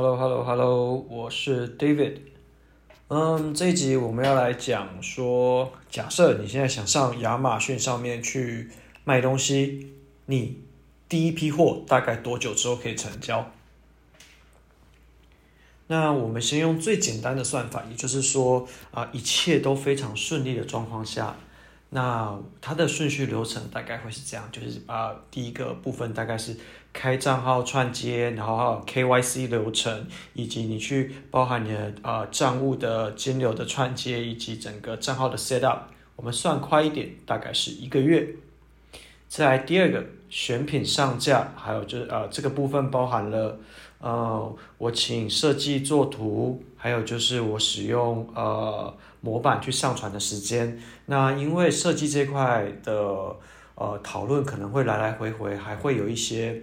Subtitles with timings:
[0.00, 2.18] Hello，Hello，Hello，我是 David。
[3.08, 8.70] 嗯，这一集我们要来讲说，假设你现在想上亚马逊上面去
[9.02, 9.92] 卖东西，
[10.26, 10.60] 你
[11.08, 13.50] 第一批货大概多久之后可以成交？
[15.88, 21.34] 那我们先用最简单的算法，也就是说啊，一切都非常顺利的状况下。
[21.90, 26.54] 那它的顺序流程大概会是这样，就是啊，第一个部分大概是
[26.92, 35.84] 开账号串接，然后还有 KYC 流程，以及你去包含你的啊账务的金流的串接，以及整个账号的 set up，
[36.16, 38.28] 我们算快一点，大概是一个月。
[39.26, 43.58] 再第二个选品上架，还有就是呃这个部分包含了
[44.00, 48.94] 呃我请设计做图，还有就是我使用呃。
[49.20, 52.94] 模板去上传的时间，那因为设计这块的
[53.74, 56.62] 呃讨论可能会来来回回，还会有一些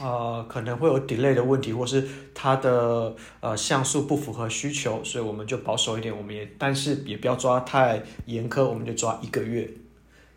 [0.00, 9.70] 呃可能会有 delay 的问题，或是它的呃像素不符合需求，所以我们就保守一点，我们也但是也不要抓太严苛，我们就抓一个月。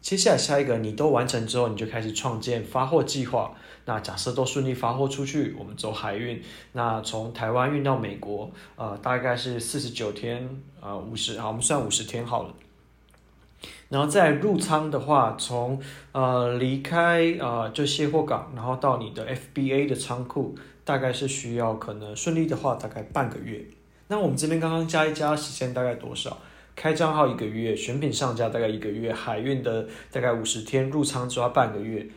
[0.00, 3.52] 接下来下一个你都完成之后，你就开始创建发货计划。
[3.84, 6.42] 那假设都顺利发货出去，我们走海运。
[6.72, 10.48] 那从台湾运到美国，呃，大概是四十九天，
[10.80, 12.54] 呃，五十，好，我们算五十天好了。
[13.88, 15.80] 然后再入仓的话，从
[16.12, 20.54] 呃离开呃就卸货港，然后到你的 FBA 的仓库，
[20.84, 23.62] 大概是需要可能顺利的话，大概半个月。
[24.08, 26.38] 那我们这边刚刚加一加时间大概多少？
[26.80, 32.08] 开账号一个月，选品上架大概一个月，海运的大概五十天，入仓抓半个月。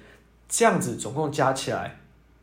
[0.47, 1.99] 这样子总共加起来，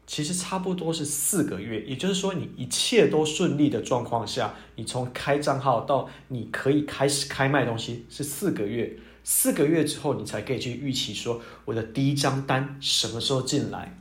[0.06, 1.82] 其实差不多是四个月。
[1.84, 8.98] 也就是说，你一切都顺利的状况下，你从开账号到你可以开始开卖东西是四个月。
[9.24, 13.98] 四个月之后，你才可以去预期说我的第一张单什么时候进来。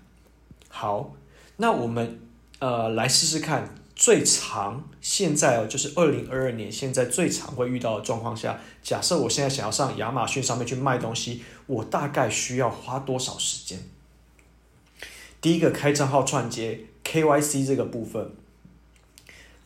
[0.68, 1.16] 好，
[1.56, 2.20] 那我们
[2.60, 3.79] 呃来试试看。
[4.00, 13.78] 最长现在哦，就是二零二二年现在最常会遇到的状况下，假设我现在想要上亚马逊上面去卖东西，我大概需要花多少时间？
[15.42, 18.32] 第一个开账号串接 KYC 这个部分。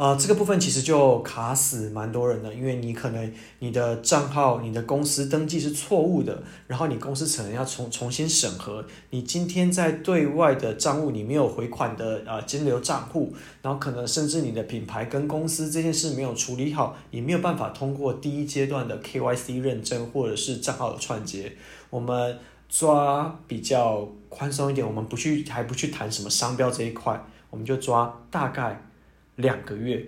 [0.04, 8.86] 啊、这个部分其实就卡死蛮多人的，因为你可能你的账号、你的公司登记是错误的，然后你公司可能要重重新审核。
[9.12, 21.54] 你今天在对外的账务你没有回款的啊、金流账户，然后可能甚至你的品牌跟公司这件事没有处理好，你没有办法通过第一阶段的 KYC 认证或者是账号的串接。
[21.90, 22.38] 我们
[22.68, 28.90] 抓比较宽松一点，我们不去还不去谈什么商标这一块，我们就抓大概。
[29.36, 30.06] 两个月，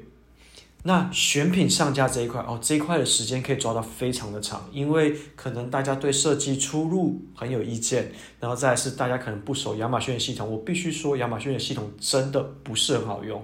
[0.84, 10.52] 那选品上架这一块哦，这一块的时间可以抓到非常的长，因为可能大家对设计出入很有意见，然后再是大家可能不熟亚马逊的系统。
[10.52, 13.44] 我必须说，亚马逊的系统真的不是很好用。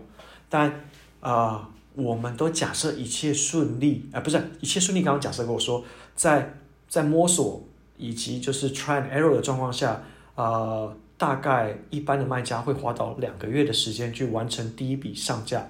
[0.49, 0.85] 但
[1.19, 5.01] 啊、我们都假设一切顺利，啊、不是一切顺利。
[5.01, 5.83] 刚刚假设跟我说，
[6.15, 7.63] 在在摸索
[7.97, 10.03] 以及就是 try and error 的状况下，
[10.35, 10.95] 呃。
[11.21, 15.69] 大概一般的卖家会花到两个月的时间去完成第一笔上架。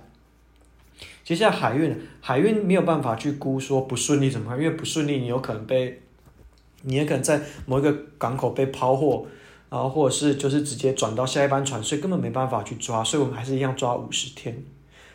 [1.26, 6.02] 接下来海运，海运没有办法去估说不顺利怎么办，因为不顺利你有可能被，
[6.84, 9.26] 你也可能在某一个港口被抛货，
[9.70, 14.64] 然后或者是就是直接转到下一班船，所以根本没办法去抓，所以我们还是一样抓五十天。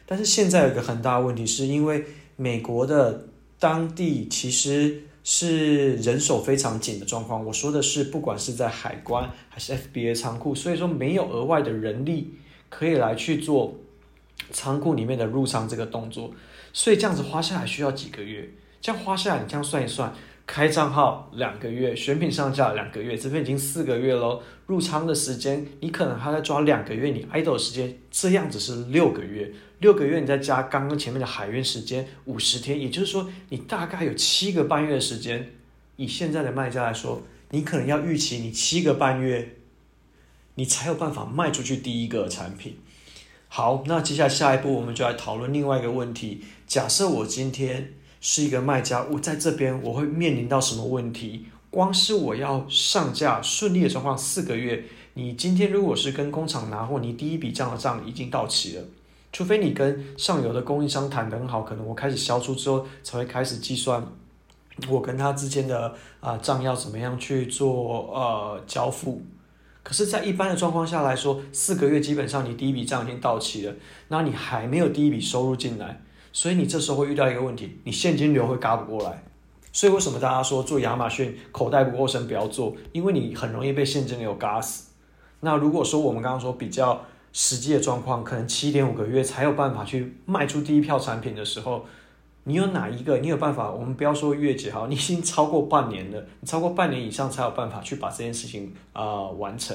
[0.05, 2.05] 但是现在有一个很大的问题，是因为
[2.37, 3.25] 美国的
[3.59, 5.05] 当地其实。
[5.29, 7.45] 是人手非常紧的状况。
[7.45, 12.35] 我说的是，不管是在海关还是 FBA 仓库，所以说没有额外的人力
[12.69, 13.75] 可以来去做
[14.53, 16.31] 仓库里面的入仓这个动作，
[16.73, 18.49] 所以这样子花下来需要几个月。
[18.81, 20.15] 这样花下来，你这样算一算。
[20.47, 24.41] 开账号两个月，选品上架两个月，这边已经四个月喽。
[24.67, 29.53] 入仓的时间，你可能还在抓两个月，你 idle 时间，这样子是六个月。
[29.81, 35.51] 六个月你再加刚刚前面的海运时间五十天，也就是说你大概有七个半月的时间。
[35.97, 39.57] 以现在的卖家来说，你可能要预期你七个半月，
[40.55, 42.79] 你才有办法卖出去第一个产品。
[43.49, 46.45] 好，那接下来下一步我们就来讨论另外一个问题。
[46.69, 47.95] 假设我今天。
[48.21, 51.47] 是一个卖家，我在这边我会面临到什么问题？
[51.71, 54.85] 光是我要上架顺利的状况，四个月。
[55.15, 58.85] 你今天如果是跟工厂拿货，你第一笔账的账已经到期了，
[59.33, 64.07] 除非你跟上游的供应商谈得很好，可能我开始销出之后才会开始计算
[64.89, 69.23] 我跟他之间的啊账要怎么样去做呃交付。
[69.83, 73.75] 可是，在一般的状况下来说，四个月基本上你第一笔账已经到期了，
[74.09, 76.03] 那你还没有第一笔收入进来。
[76.37, 79.23] 所以你这时候会遇到一个问题，你现金流会嘎不过来。
[79.73, 82.77] 所以为什么大家说做亚马逊口袋不够深不要做？
[82.93, 84.91] 因为你很容易被现金流嘎死。
[85.41, 87.01] 那如果说我们刚刚说比较
[87.33, 91.87] 实际的状况，可能七点五个月才有办法去卖出第一票产品的时候，
[92.45, 93.17] 你有哪一个？
[93.17, 93.71] 你有办法？
[93.71, 99.75] 我们不要说月结哈，你已经超过半年了，你超过半年以上才有办法去把这件事情啊、完成。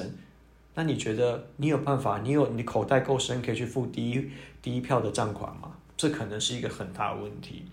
[0.76, 2.20] 那你觉得你有办法？
[2.22, 4.30] 你有你口袋够深，可以去付第一
[4.62, 5.72] 第一票的账款吗？
[6.02, 7.64] 这可能是一个很大的问题。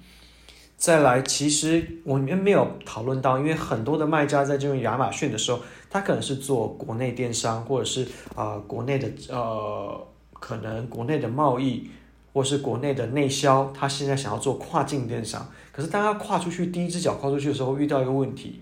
[0.77, 5.59] 再来，其实我们没有讨论到，因为很多的卖家在进入亚马逊的时候，
[5.89, 11.89] 他可能是做国内电商，或者是啊、国内的呃可能国内的贸易，
[12.31, 15.49] 或是国内的内销，他现在想要做跨境电商。
[15.71, 18.61] 可是当他跨出去第一只脚跨出去的时候，遇到一个问题。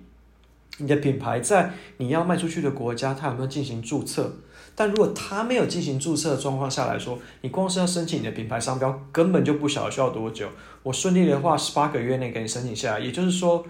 [0.78, 4.32] 你的品牌在你要卖出去的国家，它有没有进行注册？
[4.76, 10.48] 但如果它没有进行注册的状况下来说，你光是要申请你的品牌商标，根本就不晓得需要多久。
[10.84, 13.00] 我顺利的话，十八个月内给你申请下来。
[13.00, 13.66] 也就是说，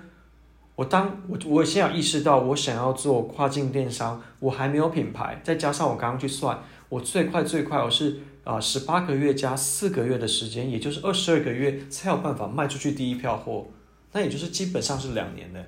[0.76, 13.66] 我当我我现在意识到我想要做跨境电商，我还没有品牌，再加上我刚刚去算，我最快最快我是啊十八个月加四个月的时间，也就是二十二个月才有办法卖出去第一票货，
[14.12, 15.66] 那也就是基本上是两年的。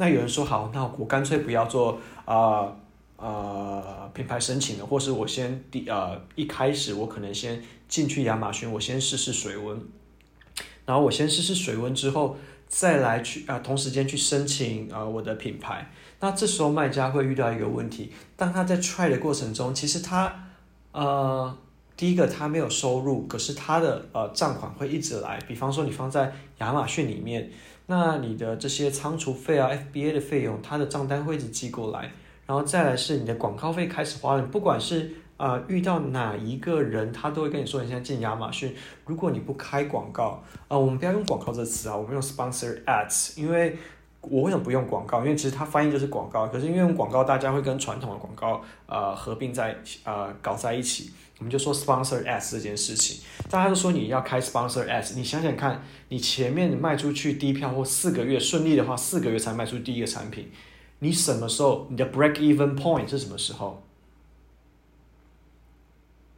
[0.00, 2.72] 那有人说好，那我干脆不要做啊啊、
[3.18, 9.78] 呃呃、品牌申请了，或是我先第呃一开始我可能先进去亚马逊，我先试试水温，
[10.86, 12.34] 然后我先试试水温之后，
[12.66, 15.90] 再来去啊、呃、同时间去申请啊、呃、我的品牌。
[16.20, 20.48] 那这时候卖家会遇到一个问题，当他在 try 的过程中，其实他
[20.92, 21.54] 呃
[21.94, 27.50] 第一个他没有收入，可是他的呃账款会一直来，比方说你放在亚马逊里面。
[27.90, 32.12] 那你的这些仓储费啊、FBA 的费用，它的账单会一直寄过来，
[32.46, 34.42] 然后再来是你的广告费开始花了。
[34.44, 38.72] 不管是啊、呃、遇到哪一个人，他都会跟你说，你现在进亚马逊，
[39.06, 43.76] 如果你不开广告啊、呃，我们不要用广告这词啊，我们用 sponsor ads，因为
[44.22, 45.20] 我为什么不用广告？
[45.20, 51.10] 因为其实它翻译就是广告，可是因为用广告，大家会跟传统的广告呃合并在呃搞在一起。
[51.38, 60.50] 我们就说 sponsor ads 这件事情，大家都说你要开 sponsor ads，你想想看，你前面卖出去第一票或四个月顺利的话，四个月才卖出第一个产品，
[60.98, 63.82] 你什么时候你的 break even point 是什么时候？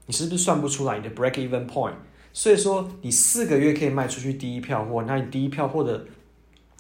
[0.07, 1.95] 你是不是算不出来你的 break even point？
[2.33, 6.07] 所以说你四个月可以卖出去第一票货，那你第一票货的。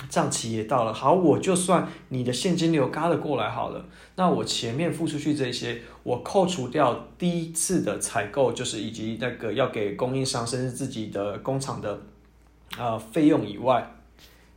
[0.08, 3.84] 账期也到了，好，我就算你的现金流嘎了过来好了，
[4.16, 12.00] 那我前面付出去这些，我扣除掉第一次的采购，就是以及那个要给供应商甚至自己的工厂的
[12.76, 13.94] 呃费用以外，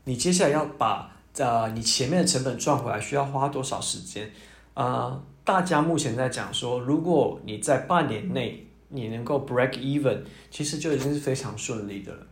[0.05, 4.31] 你接下来要把呃你前面的成本赚回来，需要花多少时间？
[4.73, 12.25] 呃，大家目前在讲说，如果你在半年内你能够 break even，其实就已经是非常顺利的了。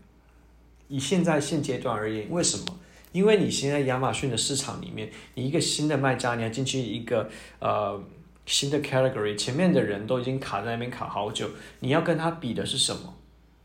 [0.87, 2.65] 以现在现阶段而言，为什么？
[3.13, 7.29] 因为你现在亚马逊的市场里面，你一个新的卖家，你要进去一个
[7.59, 8.03] 呃
[8.45, 11.47] 新的 category，前面的人都已经卡在那边卡好久，
[11.79, 13.13] 你要跟他比的是什么？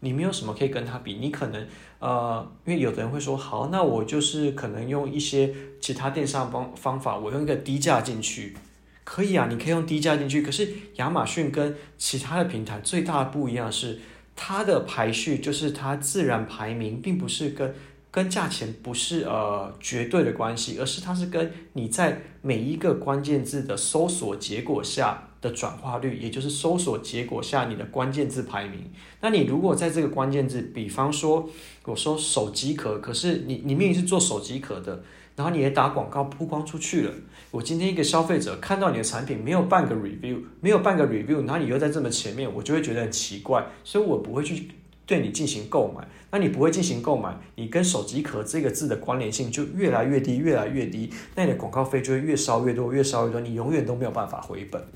[0.01, 1.67] 你没有什么可以跟他比，你可能
[1.99, 8.55] 呃，因为有的人会说，好，那我就是可能用一些其他电商方方法，我用一个低价进去，
[9.03, 13.99] 可以啊，你可以用低价进去，可是亚马逊跟其他的平台最大的不一样是，
[14.37, 17.75] 它的排序就是它自然排名，并不是跟。
[18.11, 28.91] 跟价钱不是呃绝对的关系，而是它是跟你在每一个关键字的搜索结果下的转化率，也就是搜索结果下你的关键字排名。
[29.21, 31.49] 那你如果在这个关键字，比方说
[31.85, 35.03] 我说手机壳，可是你你明明是做手机壳的，
[35.37, 37.13] 然后你也打广告曝光出去了，
[37.51, 44.71] 我今天一个消费者看到你的产品没有半个 review，没有半个 review，然后你又在这么前面，我就会觉得很奇怪，所以我不会去。
[45.09, 54.87] 对你进行购买，那你不会进行购买，你跟手机壳这个字的关联性就越来越低，越来越低，那你的广告费就会越烧越多，越烧越多，你永远都没有办法回本。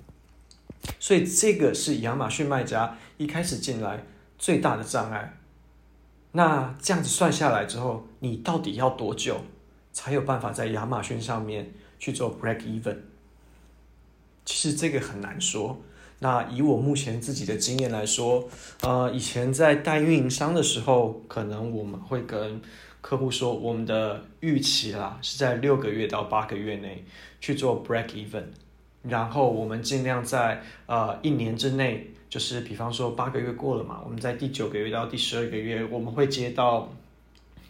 [1.01, 4.05] 所以这个是亚马逊卖家一开始进来
[4.37, 5.39] 最大的障碍。
[6.33, 9.41] 那这样子算下来之后，你到底要多久
[9.95, 12.99] 才有办法在亚马逊上面去做 break even？
[14.45, 15.81] 其实这个很难说。
[16.23, 18.49] 那以我目前自己的经验来说，
[18.83, 22.61] 呃，以前在带运营商的时候，可能我们会跟
[23.01, 27.05] 客户说，我们的预期啦是在六个月到八个月内
[27.41, 28.45] 去做 break even，
[29.03, 36.89] 然后我们尽量在呃一年之内，就是比方说八个月过了嘛，我们在第九个月到第十二个月，我们会接到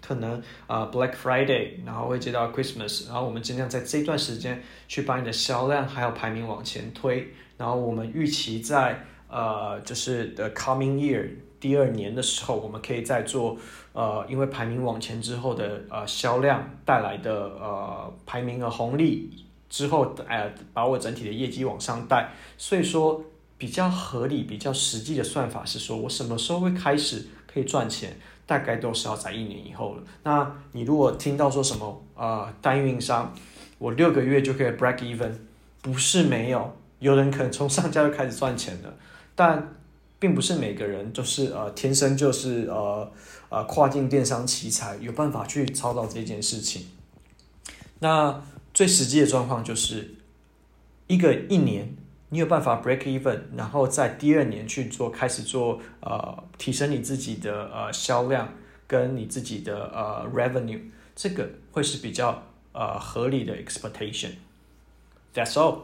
[0.07, 7.33] 可能啊、呃、Black Friday，然后会接到 Christmas，然后我们尽量在这段时间去把你的销量还有排名往前推。
[7.57, 11.29] 然后我们预期在呃，就是的 coming year
[11.59, 13.57] 第二年的时候，我们可以再做
[13.93, 19.31] 呃，因为排名往前之后的呃销量带来的呃排名的红利
[19.71, 22.31] 之后，呃把我整体的业绩往上带。
[22.59, 23.25] 所以说，
[23.57, 30.03] 比较合理、比较实际的算法是说，我什么时候会开始可以赚钱，大概都是要在一年以后了。
[30.25, 33.33] 那你如果听到说什么呃代运营商，
[33.79, 35.33] 我六个月就可以 break even，
[35.81, 38.95] 不是没有，有人可能从上架就开始赚钱了，
[39.35, 39.75] 但
[40.19, 43.13] 并不是每个人就是呃天生就是呃
[43.51, 46.87] 呃跨境电商奇才，有办法去操作这件事情。
[47.99, 48.43] 那
[48.73, 50.15] 最实际的状况就是
[51.09, 51.97] 一个一年。
[52.33, 58.49] 你有办法 break even，然后在第二年去做，开始做呃提升你自己的呃销量
[58.87, 60.81] 跟你自己的呃 revenue，
[61.15, 62.43] 这个会是比较
[62.73, 64.31] 呃合理的 expectation。
[65.35, 65.81] That's all.